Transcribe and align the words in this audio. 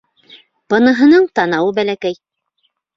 Быныһының 0.75 1.29
танауы 1.41 1.79
бәләкәй. 1.79 2.23